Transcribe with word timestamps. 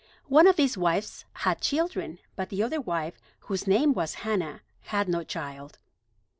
One 0.25 0.47
of 0.47 0.55
these 0.55 0.79
wives 0.79 1.25
had 1.33 1.61
children, 1.61 2.17
but 2.35 2.49
the 2.49 2.63
other 2.63 2.81
wife, 2.81 3.19
whose 3.41 3.67
name 3.67 3.93
was 3.93 4.15
Hannah, 4.25 4.61
had 4.85 5.07
no 5.07 5.23
child. 5.23 5.77